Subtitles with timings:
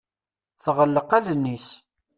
[0.63, 1.67] Tɣelleq allen-is.